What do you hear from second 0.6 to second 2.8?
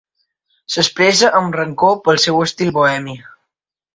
S'expressa amb rancor pel seu estil